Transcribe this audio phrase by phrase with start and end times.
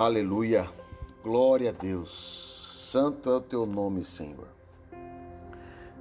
[0.00, 0.66] Aleluia.
[1.22, 2.70] Glória a Deus.
[2.72, 4.48] Santo é o teu nome, Senhor.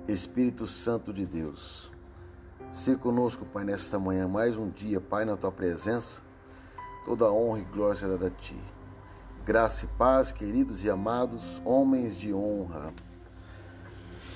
[0.07, 1.91] Espírito Santo de Deus.
[2.71, 6.21] Se conosco, Pai, nesta manhã, mais um dia, Pai, na tua presença.
[7.03, 8.55] Toda honra e glória será a ti.
[9.45, 12.93] Graça e paz, queridos e amados, homens de honra.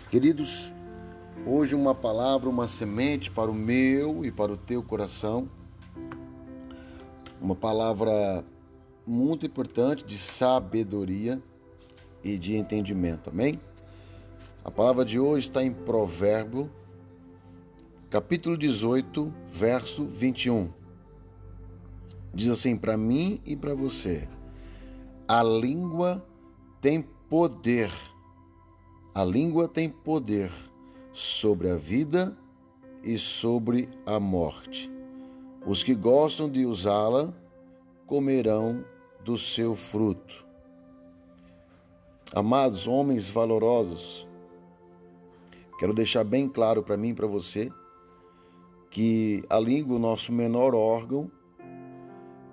[0.09, 0.73] Queridos,
[1.45, 5.49] hoje uma palavra, uma semente para o meu e para o teu coração.
[7.39, 8.43] Uma palavra
[9.05, 11.41] muito importante de sabedoria
[12.23, 13.29] e de entendimento.
[13.29, 13.59] Amém?
[14.63, 16.71] A palavra de hoje está em Provérbio,
[18.09, 20.69] capítulo 18, verso 21.
[22.33, 24.27] Diz assim: para mim e para você,
[25.27, 26.25] a língua
[26.79, 27.91] tem poder.
[29.13, 30.51] A língua tem poder
[31.11, 32.35] sobre a vida
[33.03, 34.89] e sobre a morte.
[35.65, 37.33] Os que gostam de usá-la
[38.07, 38.83] comerão
[39.23, 40.45] do seu fruto.
[42.35, 44.27] Amados homens valorosos,
[45.79, 47.71] quero deixar bem claro para mim e para você
[48.89, 51.31] que a língua, o nosso menor órgão,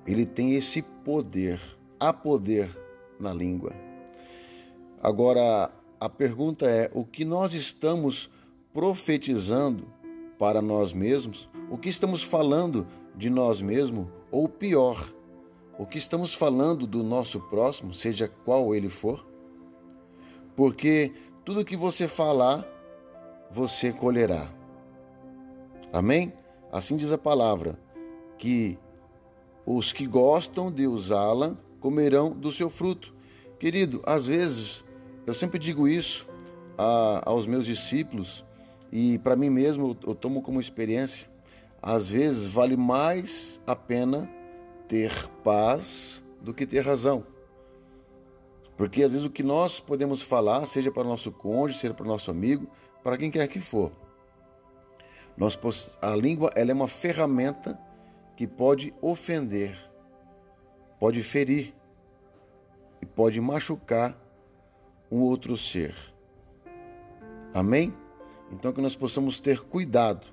[0.06, 1.60] ele tem esse poder,
[1.98, 2.70] há poder
[3.18, 3.72] na língua.
[5.02, 8.30] Agora, a pergunta é: o que nós estamos
[8.72, 9.86] profetizando
[10.38, 11.48] para nós mesmos?
[11.70, 12.86] O que estamos falando
[13.16, 14.06] de nós mesmos?
[14.30, 15.12] Ou pior,
[15.80, 19.26] o que estamos falando do nosso próximo, seja qual ele for?
[20.54, 21.10] Porque
[21.42, 22.66] tudo que você falar,
[23.50, 24.46] você colherá.
[25.90, 26.34] Amém?
[26.70, 27.78] Assim diz a palavra,
[28.36, 28.78] que
[29.64, 33.14] os que gostam de usá-la comerão do seu fruto.
[33.58, 34.84] Querido, às vezes,
[35.26, 36.28] eu sempre digo isso
[36.76, 38.44] a, aos meus discípulos
[38.92, 41.26] e para mim mesmo eu, eu tomo como experiência.
[41.80, 44.30] Às vezes vale mais a pena
[44.90, 47.24] ter paz do que ter razão.
[48.76, 52.04] Porque às vezes o que nós podemos falar, seja para o nosso cônjuge, seja para
[52.04, 52.68] o nosso amigo,
[53.00, 53.92] para quem quer que for.
[55.36, 55.56] Nós,
[56.02, 57.78] a língua ela é uma ferramenta
[58.36, 59.78] que pode ofender,
[60.98, 61.72] pode ferir
[63.00, 64.20] e pode machucar
[65.08, 65.94] um outro ser.
[67.54, 67.94] Amém?
[68.50, 70.26] Então que nós possamos ter cuidado.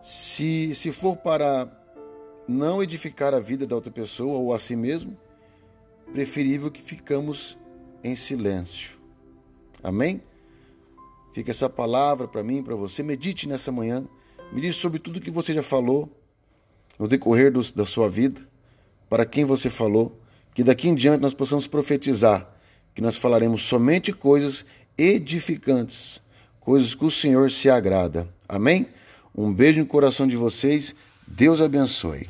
[0.00, 1.79] Se, se for para
[2.50, 5.16] não edificar a vida da outra pessoa ou a si mesmo,
[6.12, 7.56] preferível que ficamos
[8.02, 8.98] em silêncio.
[9.82, 10.20] Amém?
[11.32, 13.02] Fica essa palavra para mim, para você.
[13.02, 14.04] Medite nessa manhã.
[14.52, 16.10] Me diz sobre tudo que você já falou
[16.98, 18.40] no decorrer do, da sua vida,
[19.08, 20.20] para quem você falou,
[20.52, 22.50] que daqui em diante nós possamos profetizar
[22.94, 24.66] que nós falaremos somente coisas
[24.98, 26.20] edificantes,
[26.58, 28.28] coisas que o Senhor se agrada.
[28.48, 28.86] Amém?
[29.34, 30.94] Um beijo no coração de vocês.
[31.26, 32.28] Deus abençoe.